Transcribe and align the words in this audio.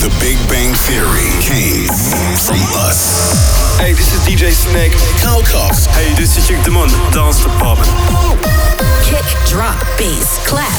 The 0.00 0.08
Big 0.16 0.40
Bang 0.48 0.72
Theory 0.88 1.28
came 1.44 1.84
from 2.40 2.56
us. 2.88 3.20
Hey, 3.76 3.92
this 3.92 4.08
is 4.16 4.20
DJ 4.24 4.48
Snake. 4.48 4.96
Kyle 5.20 5.44
Cox. 5.44 5.84
Hey, 5.92 6.08
this 6.16 6.40
is 6.40 6.48
Hugh 6.48 6.56
Demon, 6.64 6.88
Dance 7.12 7.44
Department. 7.44 7.92
Kick, 9.04 9.28
drop, 9.44 9.76
bass, 10.00 10.40
clap. 10.48 10.72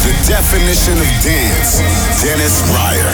The 0.00 0.16
definition 0.24 0.96
of 0.96 1.10
dance, 1.20 1.84
Dennis 2.24 2.56
Ruyer. 2.72 3.12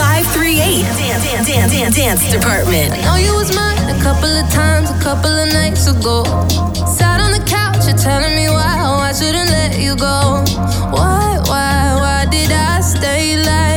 538 0.00 0.64
Dance, 0.96 1.44
dance, 1.44 1.70
dance, 1.70 1.96
dance 1.96 2.32
Department. 2.32 2.96
I 2.96 3.04
know 3.04 3.16
you 3.20 3.36
was 3.36 3.52
mine 3.52 3.84
a 3.84 4.00
couple 4.00 4.32
of 4.32 4.48
times, 4.48 4.88
a 4.88 4.98
couple 5.04 5.28
of 5.28 5.52
nights 5.52 5.92
ago. 5.92 6.24
Sat 6.88 7.20
on 7.20 7.36
the 7.36 7.44
couch, 7.44 7.84
you're 7.84 8.00
telling 8.00 8.32
me 8.32 8.48
why, 8.48 8.80
why 8.80 9.10
I 9.10 9.12
shouldn't 9.12 9.50
let 9.52 9.76
you 9.76 9.92
go. 9.94 10.40
Why, 10.88 11.36
why, 11.44 12.00
why 12.00 12.24
did 12.32 12.50
I 12.50 12.80
stay 12.80 13.36
like 13.44 13.75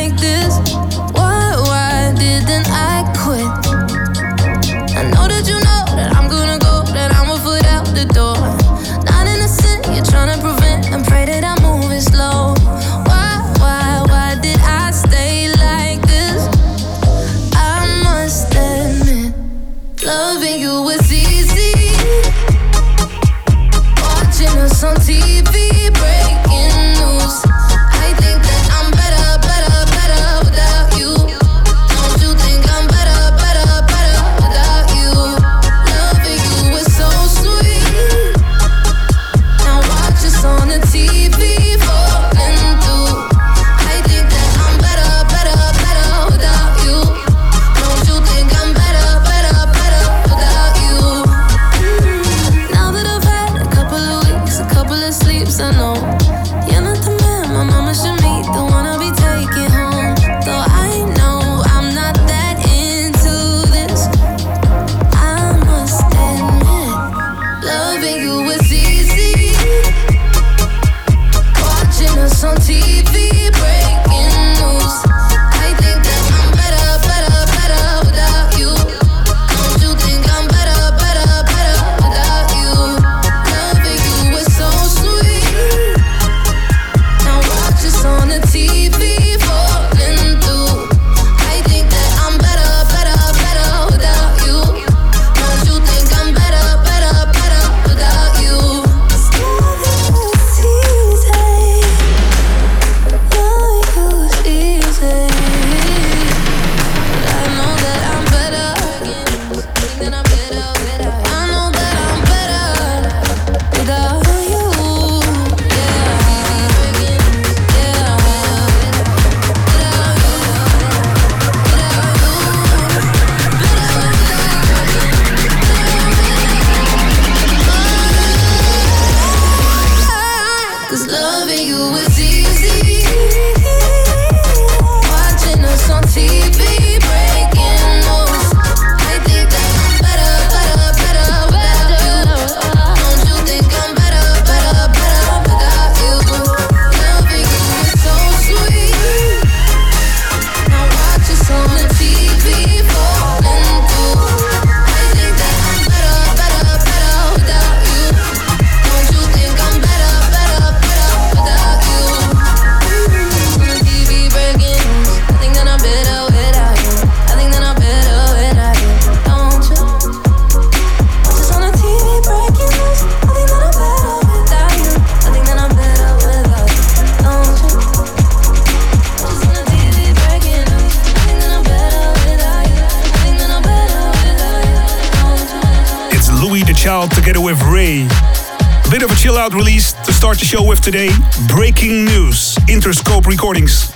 Child 186.99 187.11
together 187.11 187.39
with 187.39 187.63
Ray. 187.63 188.01
A 188.01 188.89
bit 188.91 189.03
of 189.03 189.09
a 189.09 189.15
chill 189.15 189.37
out 189.37 189.53
release 189.53 189.93
to 190.03 190.11
start 190.11 190.37
the 190.37 190.43
show 190.43 190.61
with 190.61 190.81
today. 190.81 191.09
Breaking 191.47 192.03
news, 192.03 192.55
Interscope 192.67 193.25
Recordings. 193.25 193.93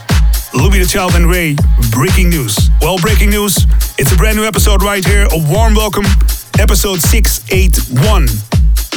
Luby 0.54 0.80
the 0.80 0.88
Child 0.88 1.16
and 1.16 1.30
Ray, 1.30 1.58
breaking 1.92 2.30
news. 2.30 2.70
Well, 2.80 2.98
breaking 3.00 3.30
news, 3.30 3.68
it's 3.98 4.14
a 4.14 4.16
brand 4.16 4.38
new 4.38 4.46
episode 4.46 4.82
right 4.84 5.04
here. 5.04 5.28
A 5.34 5.52
warm 5.52 5.76
welcome, 5.76 6.06
episode 6.58 7.02
681, 7.02 8.28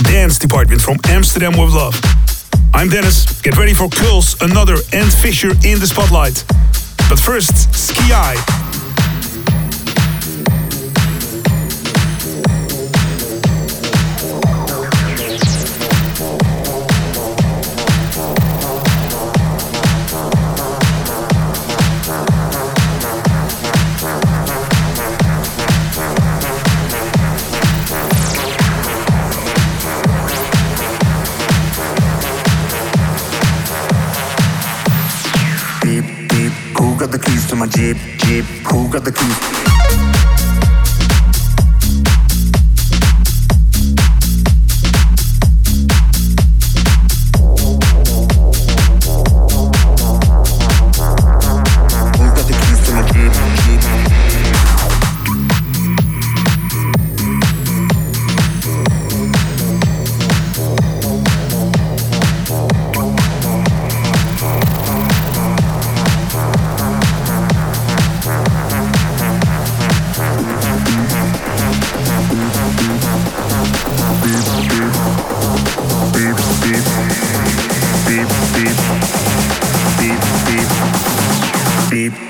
Dance 0.05 0.39
Department 0.39 0.81
from 0.81 0.99
Amsterdam 1.09 1.59
with 1.59 1.75
Love. 1.75 2.00
I'm 2.75 2.89
Dennis. 2.89 3.43
Get 3.43 3.59
ready 3.59 3.75
for 3.75 3.89
Kulls, 3.89 4.41
another, 4.41 4.77
and 4.93 5.12
Fisher 5.12 5.50
in 5.66 5.81
the 5.81 5.87
spotlight. 5.89 6.45
But 7.11 7.19
first, 7.19 7.75
Ski 7.75 8.12
Eye 8.12 8.66
keys 37.27 37.47
to 37.47 37.57
my 37.57 37.67
Jeep, 37.67 37.97
Jeep? 38.19 38.45
Who 38.71 38.89
got 38.89 39.05
the 39.05 39.13
keys? 39.13 39.76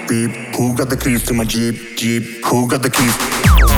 beep. 0.08 0.30
Who 0.56 0.74
got 0.76 0.88
the 0.90 0.96
keys 0.96 1.24
to 1.24 1.34
my 1.34 1.44
Jeep, 1.44 1.96
Jeep? 1.96 2.44
Who 2.44 2.68
got 2.68 2.82
the 2.82 2.90
keys? 2.90 3.75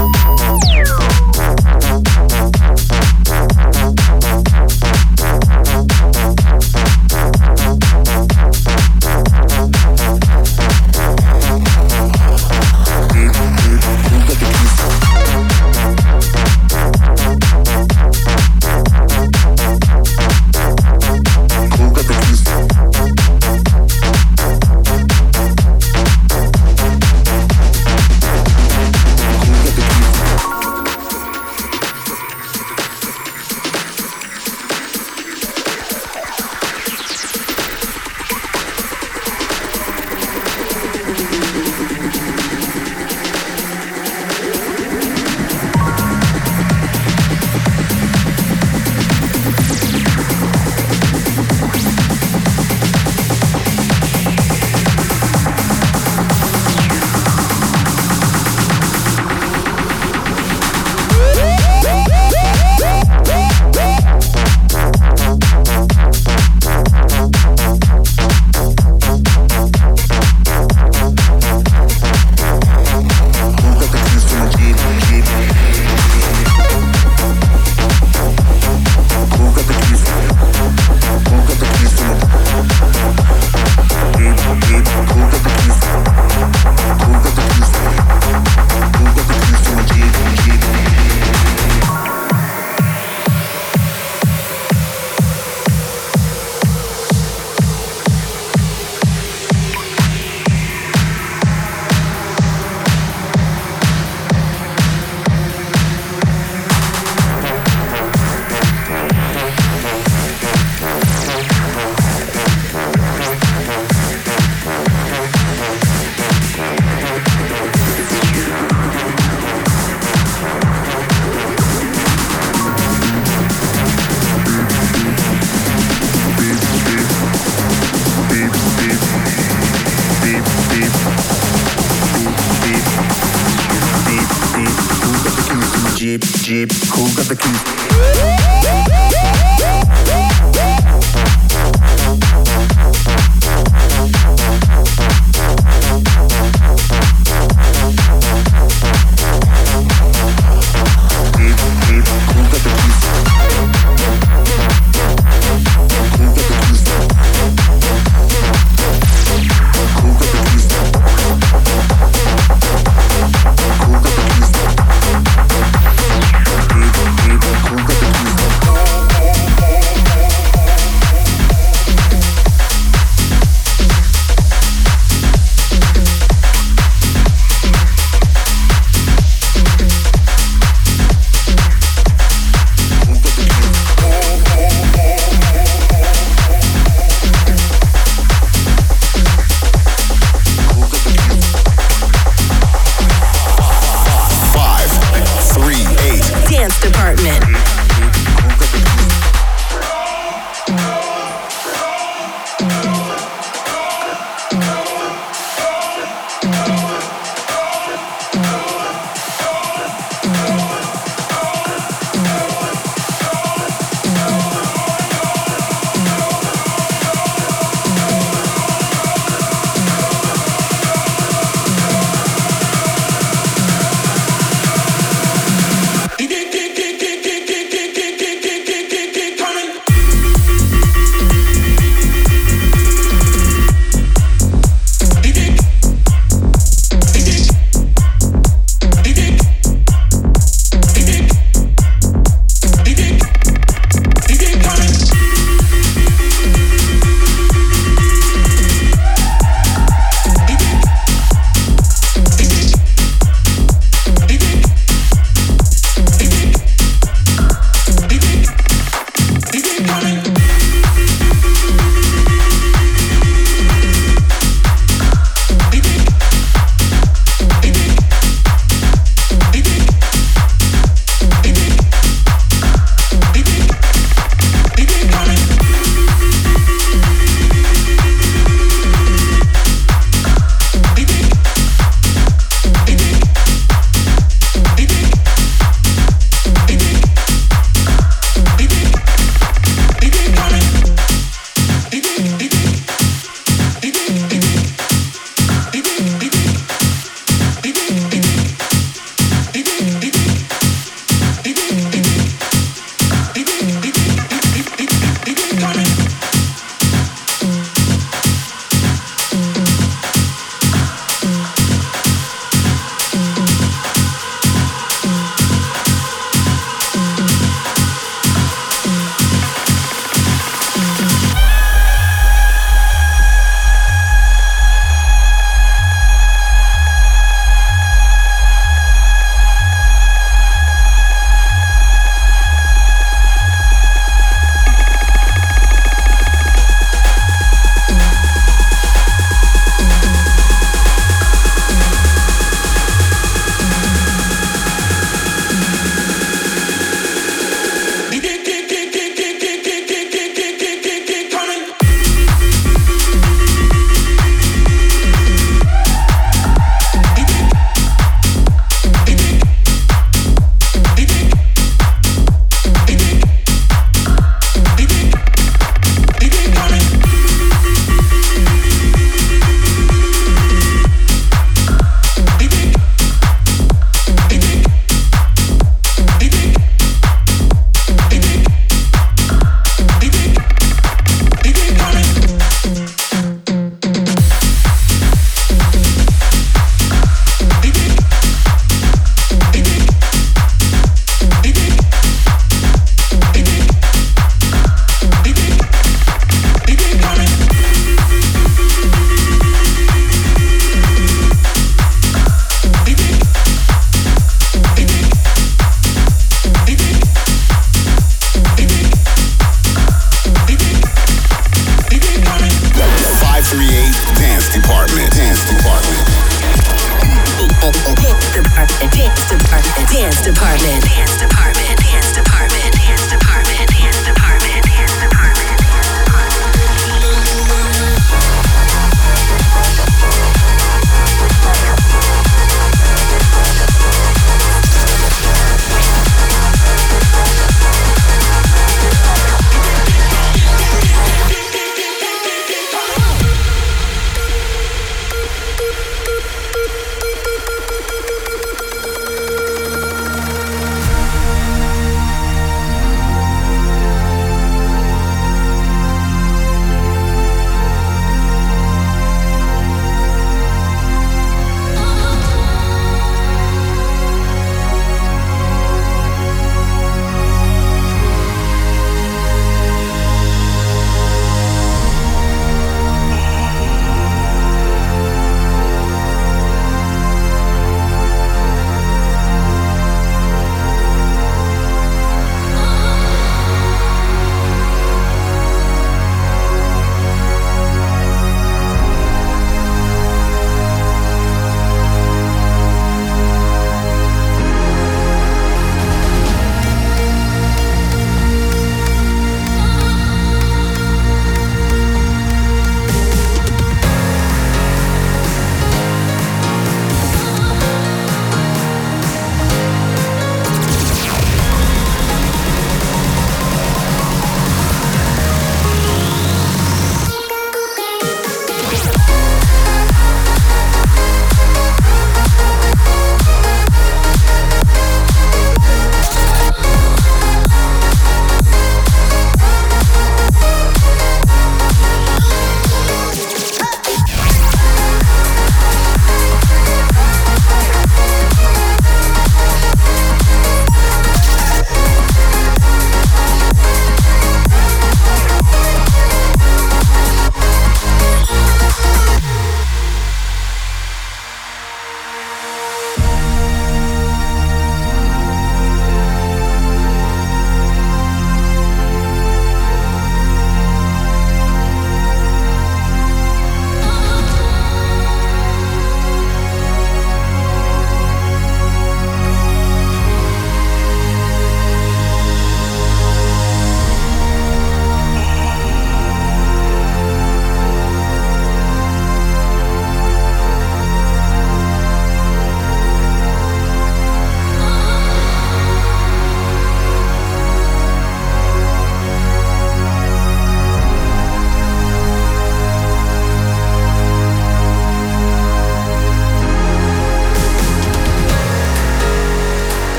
Department. 420.29 420.85
Dance 420.85 421.13
department. 421.13 421.28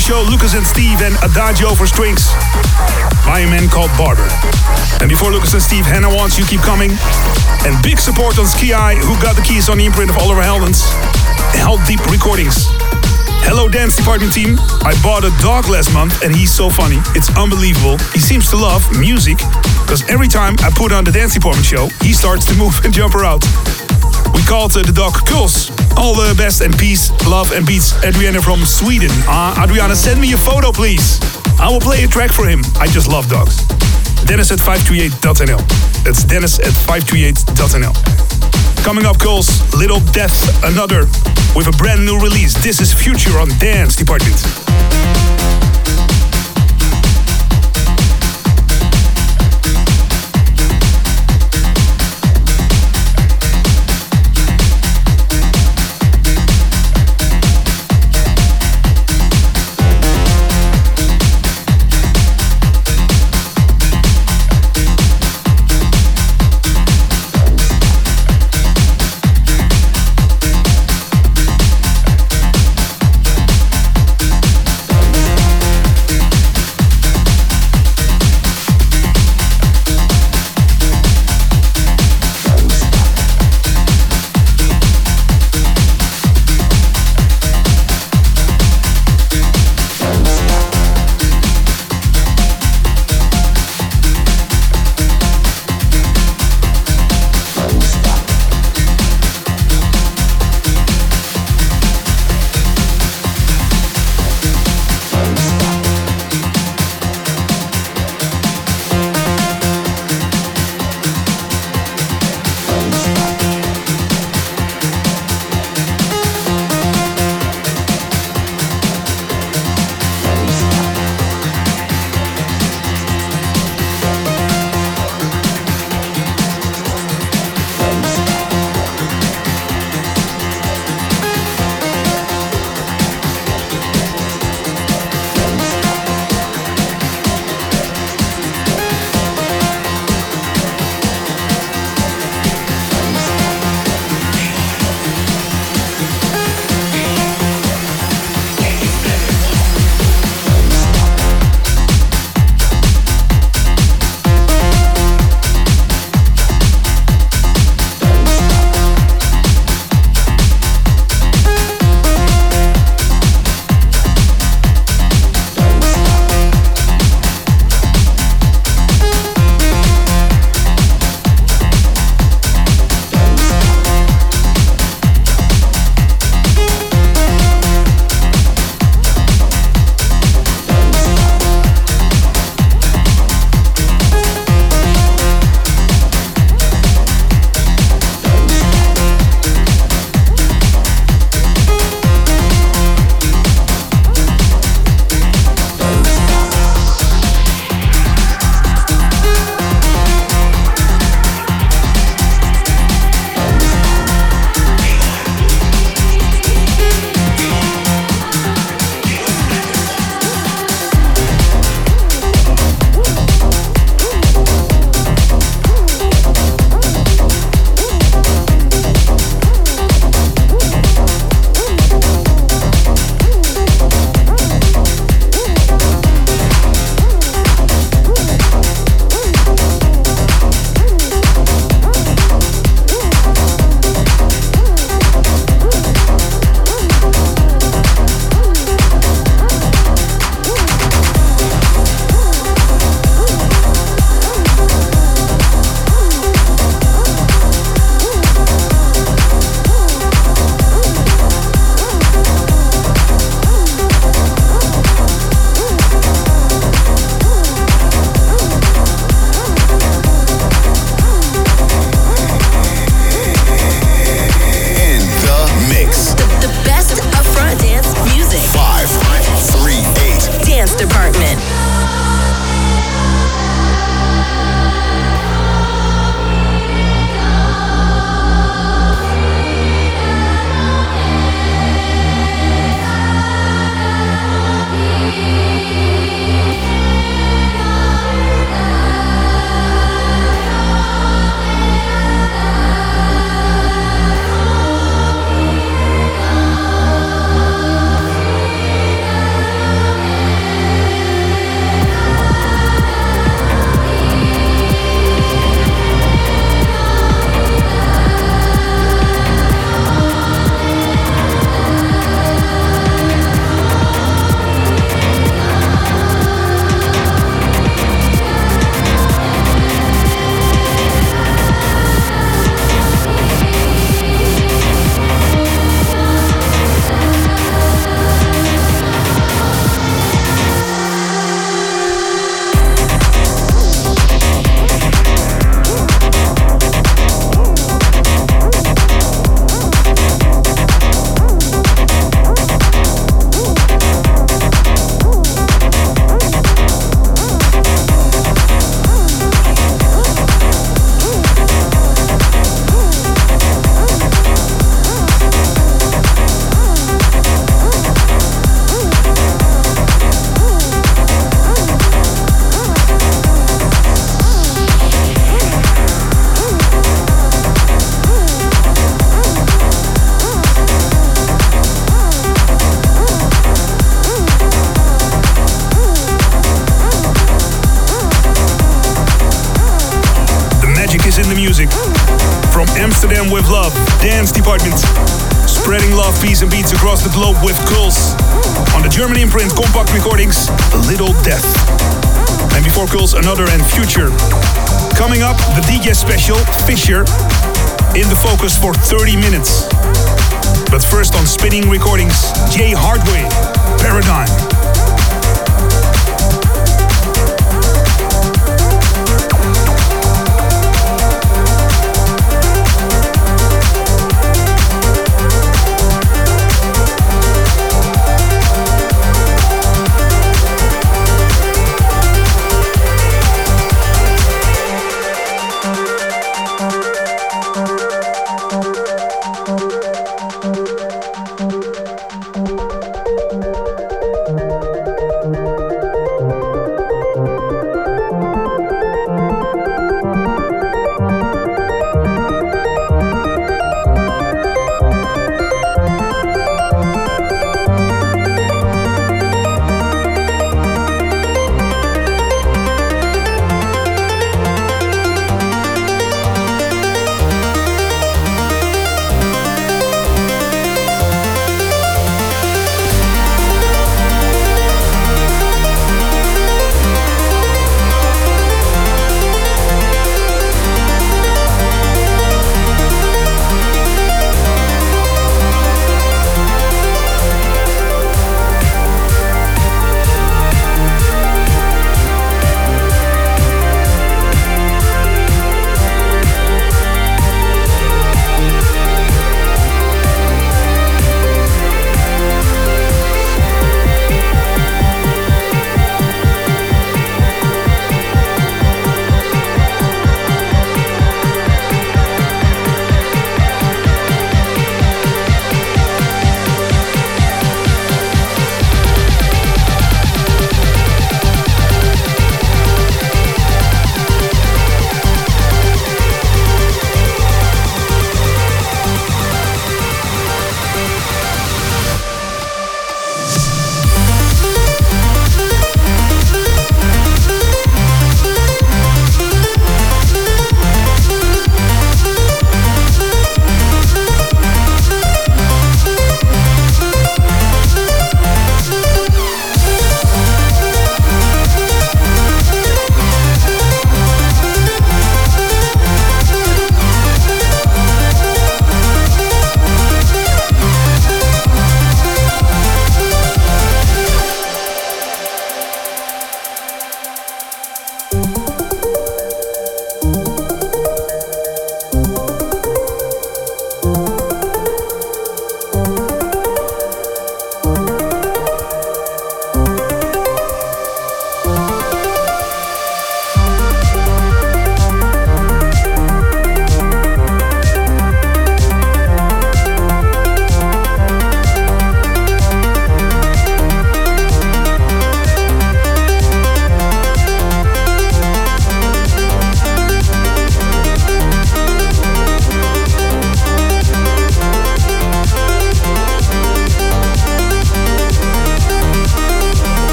Show, 0.00 0.22
Lucas 0.30 0.54
and 0.54 0.64
Steve 0.64 1.02
and 1.02 1.16
Adagio 1.24 1.74
for 1.74 1.86
Strings 1.86 2.30
by 3.26 3.40
a 3.42 3.48
man 3.50 3.68
called 3.68 3.90
Barber. 3.98 4.28
And 5.00 5.08
before 5.08 5.30
Lucas 5.32 5.54
and 5.54 5.62
Steve, 5.62 5.84
Hannah 5.84 6.08
wants 6.08 6.38
you 6.38 6.44
keep 6.44 6.60
coming. 6.60 6.92
And 7.66 7.74
big 7.82 7.98
support 7.98 8.38
on 8.38 8.46
Ski 8.46 8.72
Eye, 8.72 8.94
who 8.94 9.14
got 9.20 9.34
the 9.34 9.42
keys 9.42 9.68
on 9.68 9.78
the 9.78 9.86
imprint 9.86 10.10
of 10.10 10.18
Oliver 10.18 10.42
Heldens. 10.42 10.86
Heldeep 11.50 11.98
Recordings. 12.12 12.66
Hello 13.42 13.68
Dance 13.68 13.96
Department 13.96 14.32
team. 14.32 14.56
I 14.86 14.94
bought 15.02 15.24
a 15.24 15.32
dog 15.42 15.68
last 15.68 15.92
month 15.92 16.22
and 16.22 16.34
he's 16.34 16.52
so 16.52 16.70
funny. 16.70 16.98
It's 17.16 17.34
unbelievable. 17.36 17.98
He 18.12 18.20
seems 18.20 18.48
to 18.50 18.56
love 18.56 18.82
music 18.98 19.38
because 19.82 20.08
every 20.08 20.28
time 20.28 20.54
I 20.60 20.70
put 20.70 20.92
on 20.92 21.04
the 21.04 21.12
Dance 21.12 21.34
Department 21.34 21.66
show, 21.66 21.88
he 22.02 22.12
starts 22.12 22.44
to 22.46 22.54
move 22.54 22.78
and 22.84 22.92
jump 22.94 23.14
around. 23.14 23.42
We 24.34 24.42
called 24.42 24.72
the 24.72 24.92
dog 24.92 25.14
Kuls. 25.26 25.70
All 25.96 26.14
the 26.14 26.34
best 26.36 26.60
and 26.60 26.76
peace, 26.76 27.10
love 27.26 27.52
and 27.52 27.66
beats, 27.66 27.92
Adriana 28.04 28.40
from 28.40 28.64
Sweden. 28.64 29.10
Uh, 29.26 29.64
Adriana, 29.64 29.96
send 29.96 30.20
me 30.20 30.32
a 30.32 30.36
photo, 30.36 30.72
please. 30.72 31.20
I 31.58 31.68
will 31.68 31.80
play 31.80 32.04
a 32.04 32.08
track 32.08 32.32
for 32.32 32.46
him. 32.46 32.62
I 32.78 32.86
just 32.86 33.08
love 33.08 33.28
dogs. 33.28 33.66
Dennis 34.24 34.52
at 34.52 34.58
538.nl. 34.58 35.62
That's 36.04 36.24
Dennis 36.24 36.58
at 36.58 36.74
538.nl. 36.86 38.84
Coming 38.84 39.06
up, 39.06 39.18
Kuls, 39.18 39.48
Little 39.74 40.00
Death, 40.12 40.36
another, 40.64 41.06
with 41.56 41.66
a 41.66 41.74
brand 41.76 42.04
new 42.04 42.18
release. 42.20 42.54
This 42.62 42.80
is 42.80 42.92
Future 42.92 43.38
on 43.38 43.48
Dance 43.58 43.96
Department. 43.96 44.67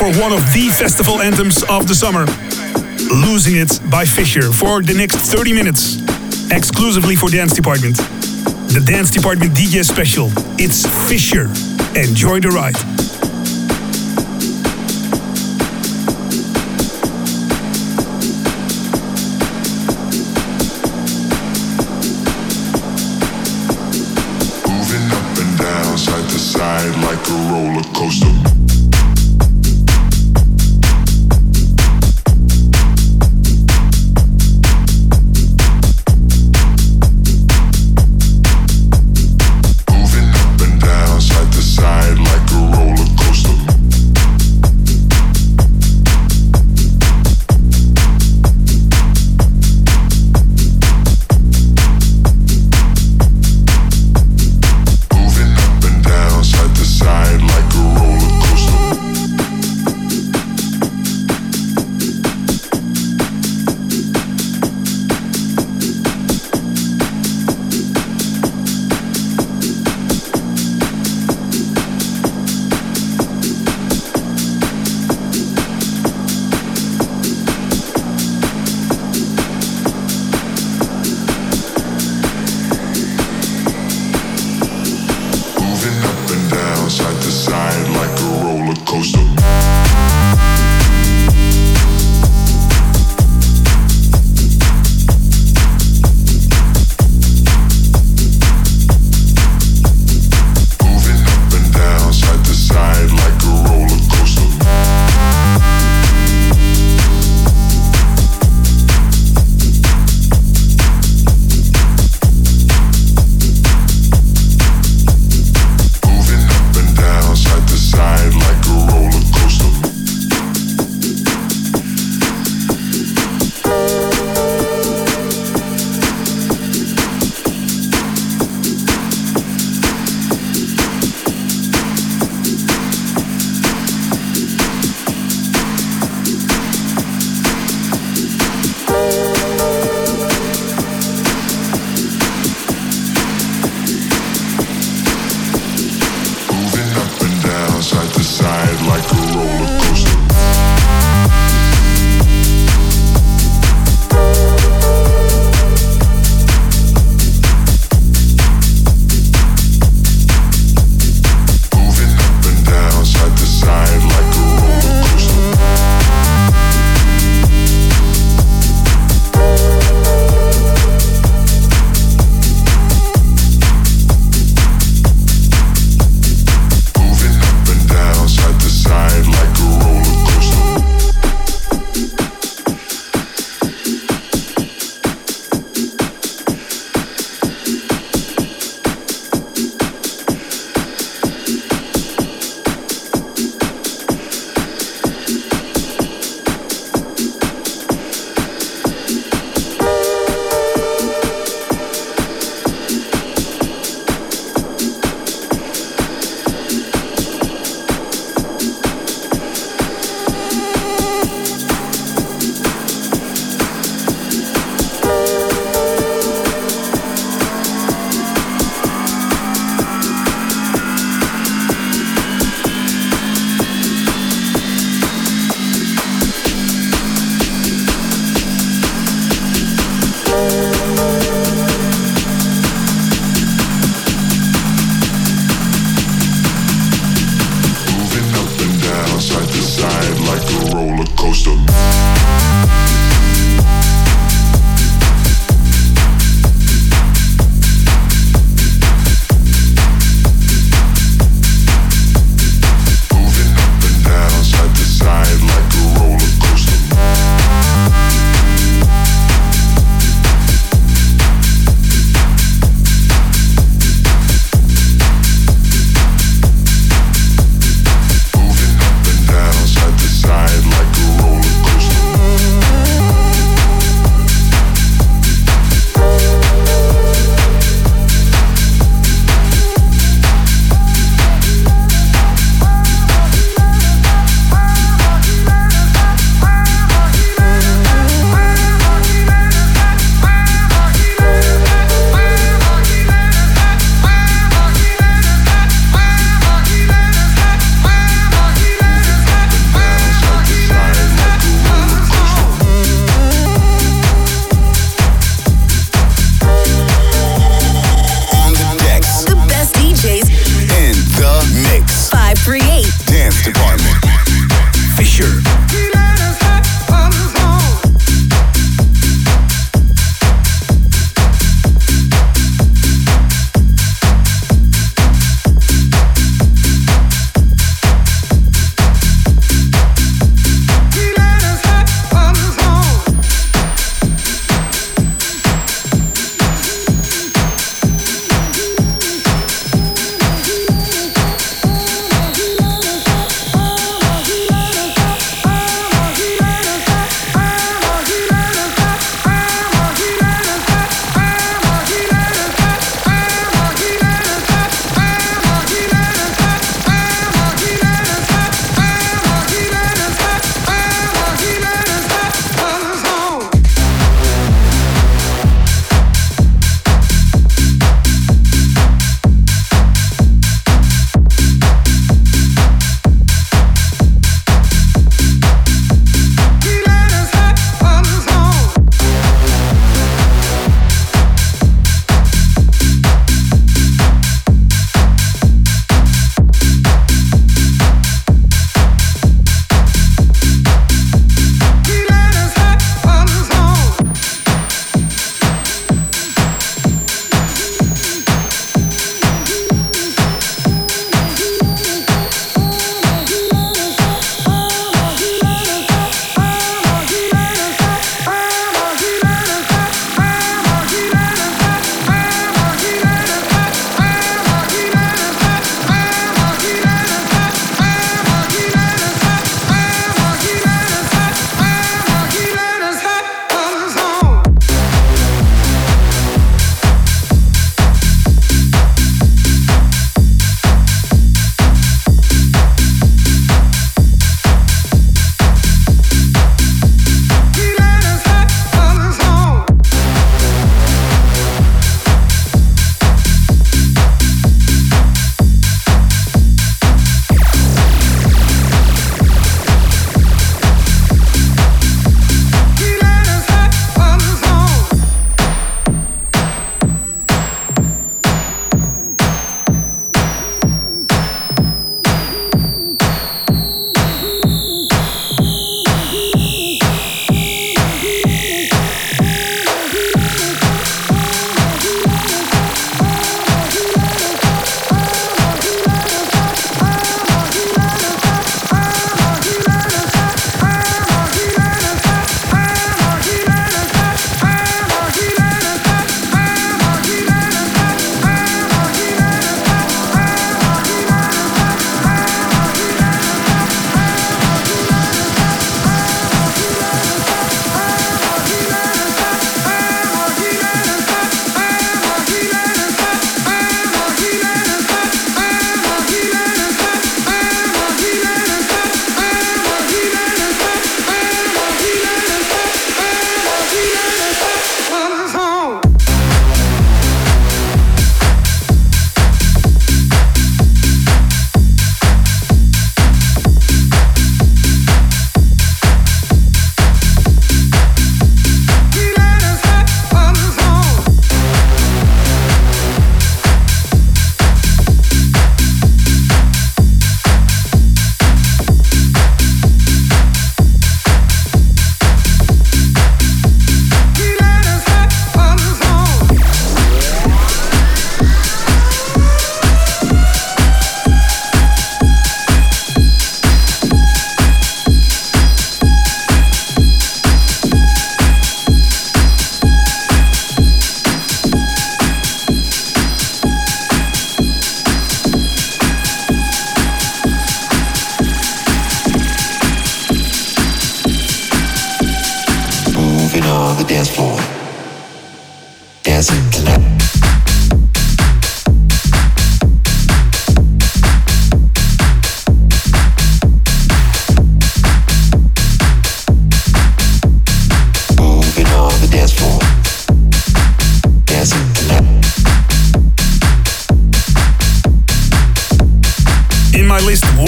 For 0.00 0.18
one 0.18 0.32
of 0.32 0.40
the 0.54 0.70
festival 0.72 1.20
anthems 1.20 1.62
of 1.64 1.86
the 1.86 1.94
summer. 1.94 2.24
Losing 3.28 3.56
It 3.56 3.78
by 3.90 4.06
Fisher 4.06 4.50
for 4.50 4.82
the 4.82 4.94
next 4.94 5.16
30 5.16 5.52
minutes, 5.52 6.00
exclusively 6.50 7.14
for 7.16 7.28
Dance 7.28 7.52
Department. 7.52 7.96
The 8.72 8.82
Dance 8.86 9.10
Department 9.10 9.52
DJ 9.52 9.84
special. 9.84 10.30
It's 10.56 10.86
Fisher. 11.06 11.52
Enjoy 12.00 12.40
the 12.40 12.48
ride. 12.48 12.80
Moving 24.64 25.12
up 25.12 25.38
and 25.44 25.58
down, 25.58 25.98
side 25.98 26.30
to 26.30 26.38
side 26.38 26.96
like 27.04 27.20
a 27.28 27.36
roller 27.52 27.82
coaster. 27.92 28.59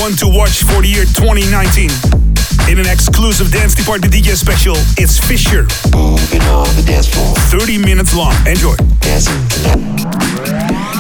one 0.02 0.16
to 0.16 0.26
watch 0.26 0.64
for 0.64 0.82
the 0.82 0.88
year 0.88 1.04
2019. 1.04 1.88
In 2.68 2.78
an 2.80 2.90
exclusive 2.90 3.52
Dance 3.52 3.72
Department 3.72 4.12
DJ 4.12 4.34
special, 4.34 4.74
it's 4.98 5.20
Fisher. 5.20 5.62
Moving 5.94 6.42
on 6.50 6.66
the 6.74 6.82
dance 6.84 7.06
floor. 7.06 7.36
30 7.54 7.78
minutes 7.78 8.12
long. 8.12 8.34
Enjoy. 8.44 8.74
Dancing. 8.98 10.91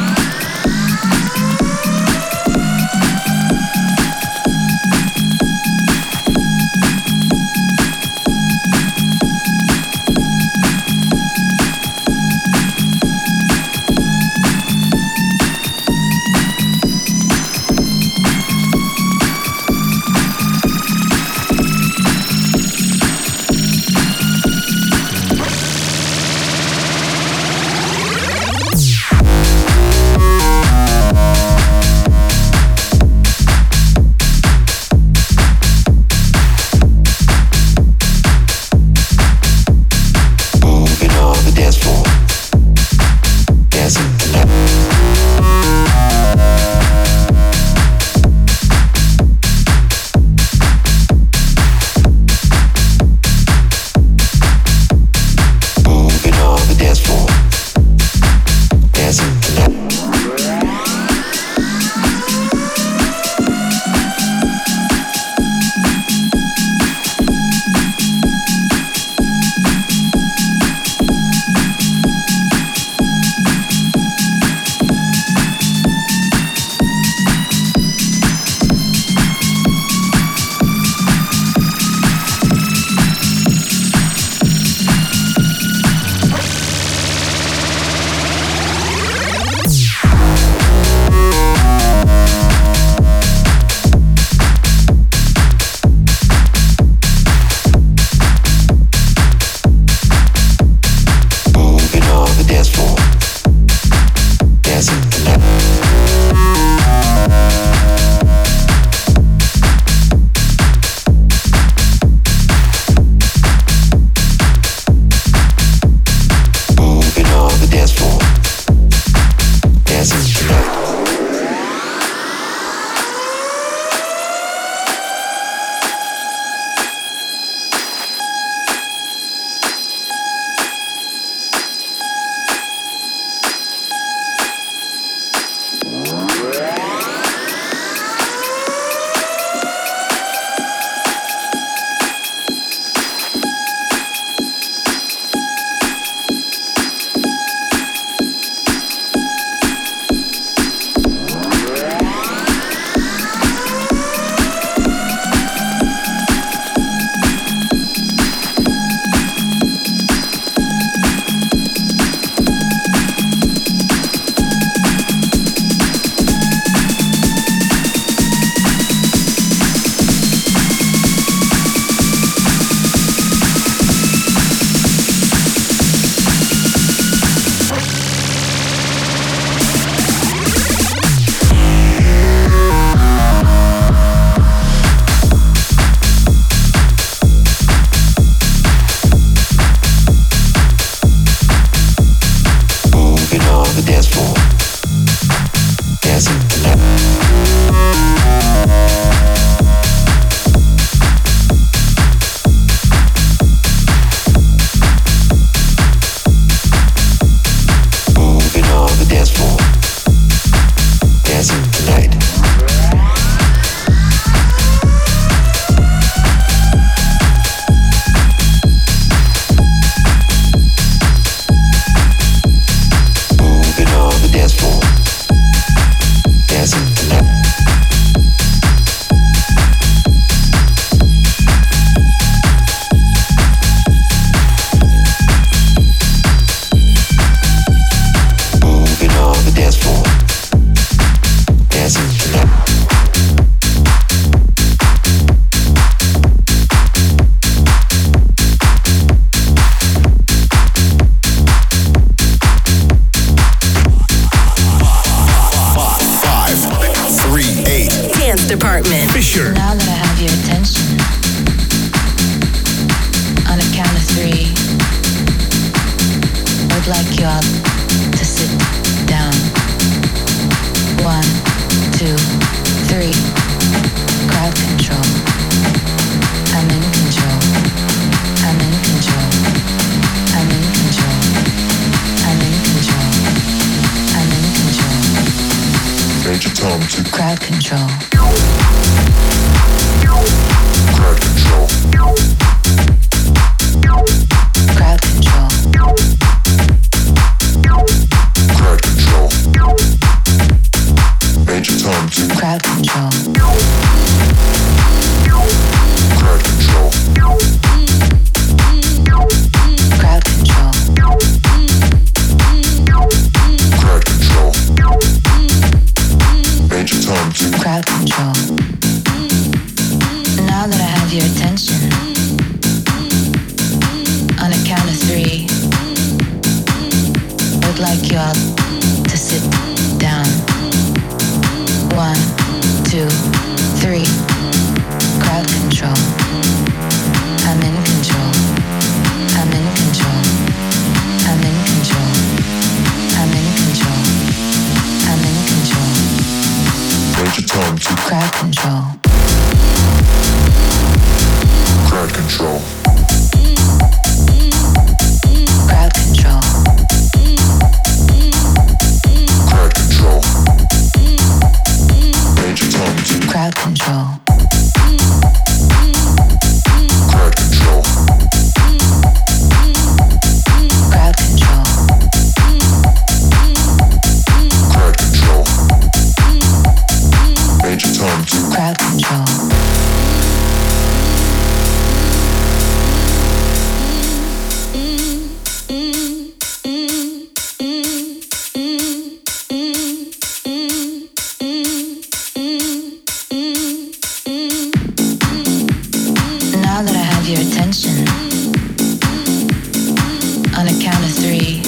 three. 401.20 401.60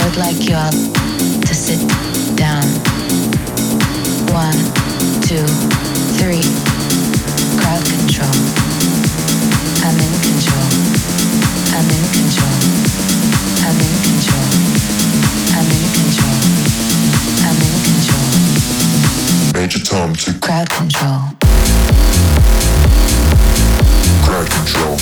Would 0.00 0.16
like 0.16 0.38
you 0.48 0.54
all 0.54 0.70
to 0.70 1.54
sit 1.54 1.80
down. 2.36 2.62
One, 4.30 4.58
two, 5.26 5.46
three. 6.18 6.46
Crowd 7.58 7.82
control. 7.82 8.34
I'm 9.82 9.98
in 9.98 10.14
control. 10.22 10.68
I'm 11.74 11.88
in 11.90 12.04
control. 12.14 12.54
I'm 13.66 13.78
in 13.82 13.94
control. 14.06 14.46
I'm 15.56 15.68
in 15.74 15.86
control. 15.98 16.38
I'm 17.46 17.58
in 17.66 17.76
control. 17.88 18.28
Major 19.54 19.82
Tom 19.82 20.14
to 20.14 20.32
crowd 20.38 20.68
control. 20.70 21.20
Crowd 24.24 24.50
control. 24.50 24.93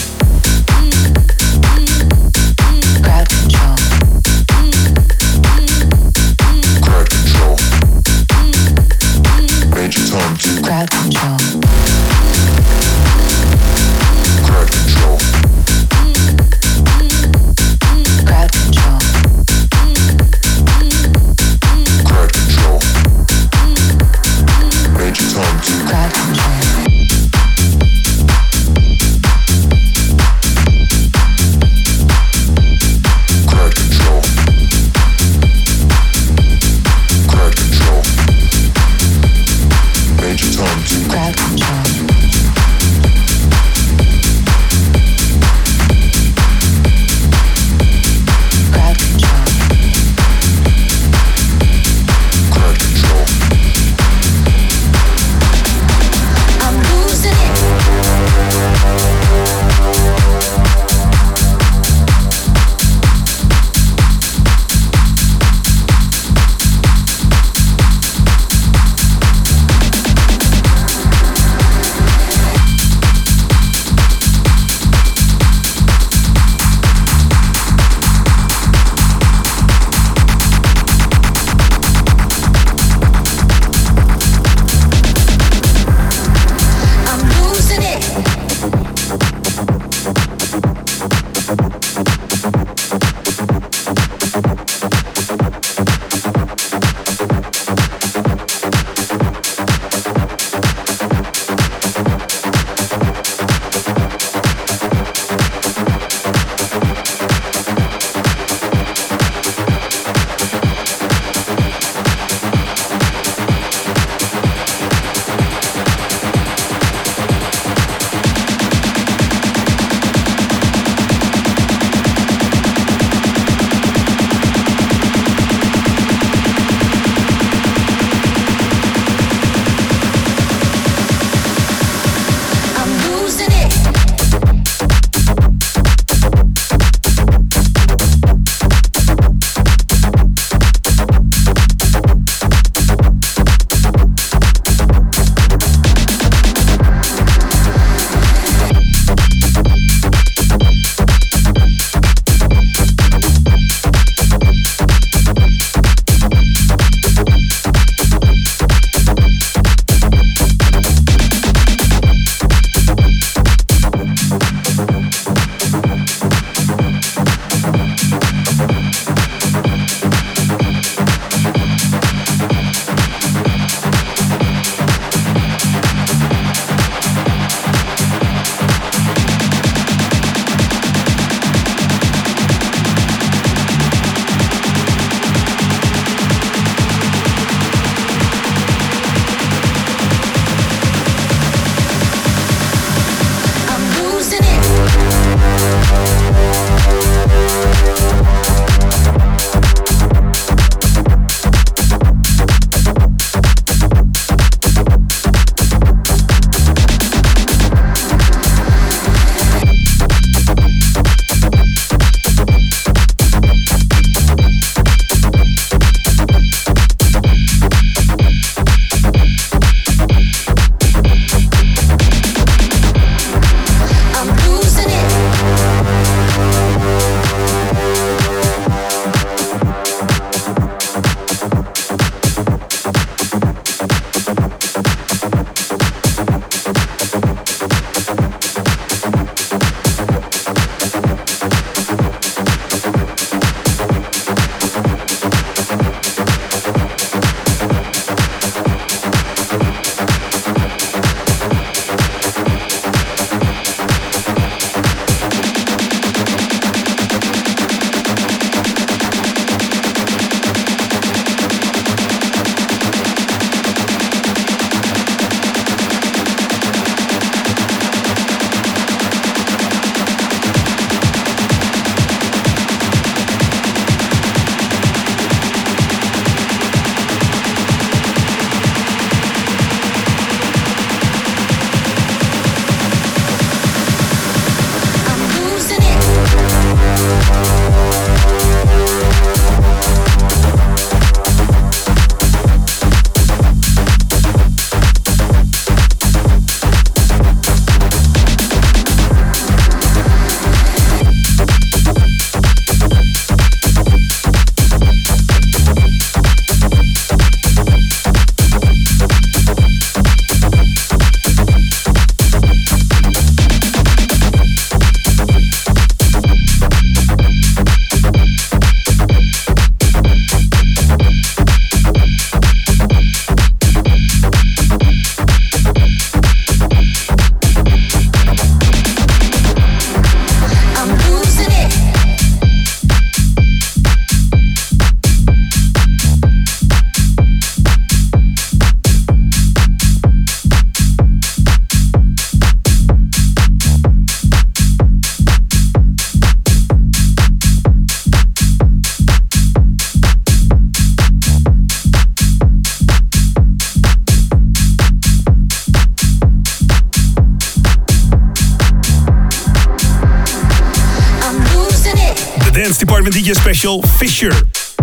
Fisher. 363.80 364.32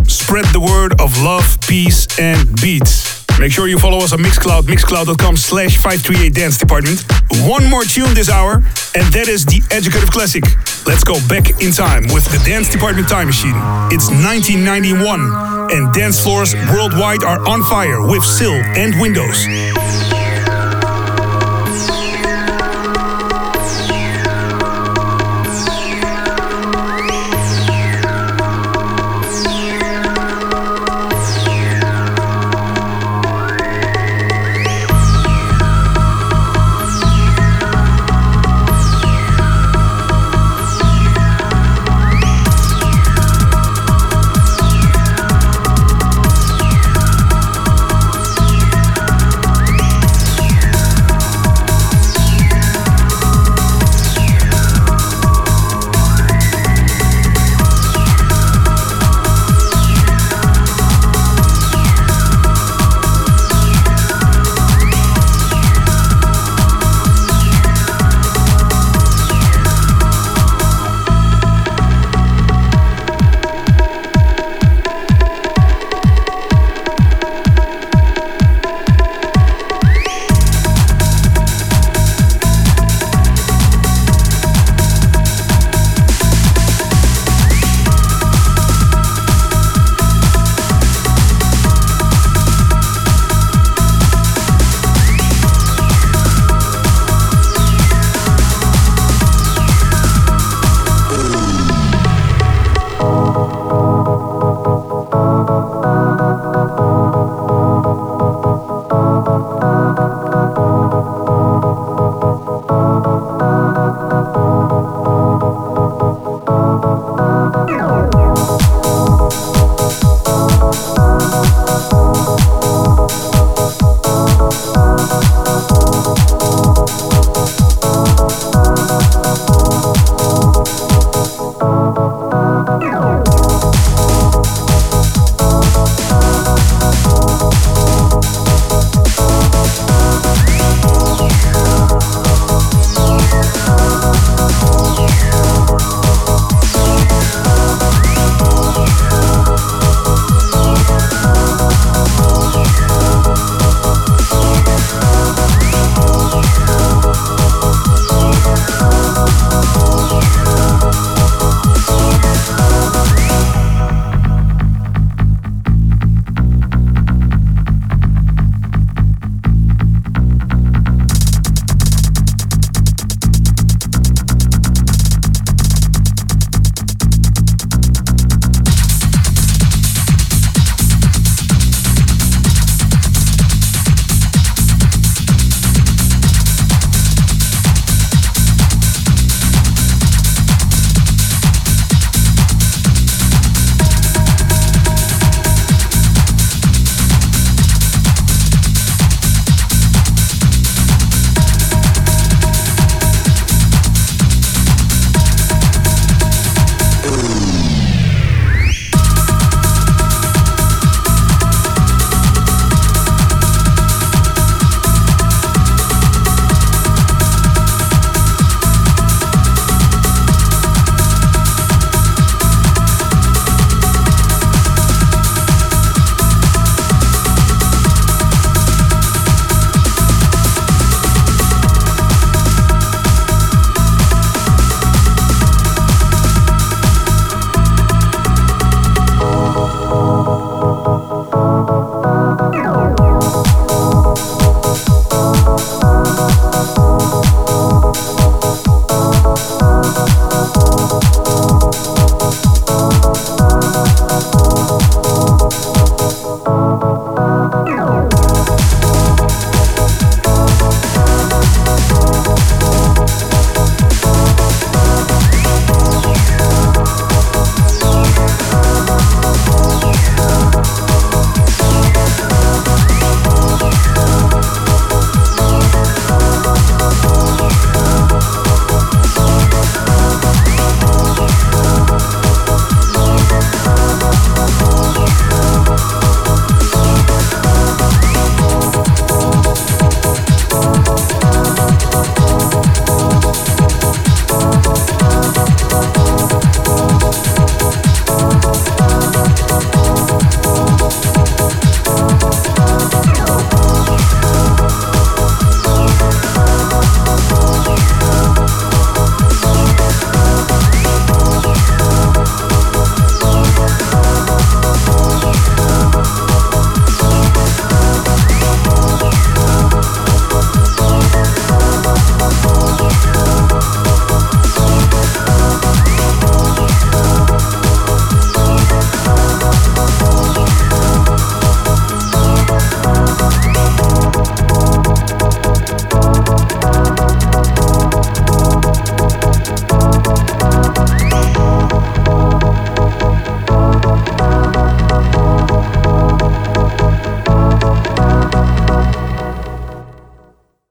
Spread 0.08 0.46
the 0.46 0.60
word 0.60 1.00
of 1.00 1.22
love, 1.22 1.60
peace, 1.68 2.08
and 2.18 2.50
beats. 2.62 3.20
Make 3.40 3.52
sure 3.52 3.68
you 3.68 3.78
follow 3.78 4.00
us 4.00 4.12
on 4.12 4.20
Mixcloud, 4.20 4.64
mixcloud.com 4.64 5.38
slash 5.38 5.78
538 5.78 6.34
Dance 6.34 6.58
Department. 6.58 7.06
One 7.48 7.70
more 7.70 7.84
tune 7.84 8.14
this 8.14 8.30
hour, 8.30 8.56
and 8.96 9.06
that 9.14 9.28
is 9.30 9.46
the 9.46 9.62
Educative 9.72 10.10
Classic. 10.10 10.44
Let's 10.88 11.04
go 11.04 11.16
back 11.30 11.62
in 11.62 11.72
time 11.72 12.04
with 12.12 12.26
the 12.34 12.42
Dance 12.44 12.68
Department 12.68 13.08
Time 13.08 13.28
Machine. 13.28 13.56
It's 13.94 14.10
1991, 14.10 15.72
and 15.72 15.94
dance 15.94 16.20
floors 16.20 16.56
worldwide 16.74 17.24
are 17.24 17.40
on 17.48 17.64
fire 17.64 18.02
with 18.02 18.24
Sill 18.24 18.56
and 18.56 19.00
Windows. 19.00 19.46